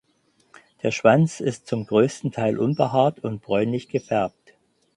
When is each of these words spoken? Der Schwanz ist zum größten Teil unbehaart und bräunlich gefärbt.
Der 0.81 0.89
Schwanz 0.89 1.39
ist 1.41 1.67
zum 1.67 1.85
größten 1.85 2.31
Teil 2.31 2.57
unbehaart 2.57 3.19
und 3.23 3.43
bräunlich 3.43 3.87
gefärbt. 3.87 4.55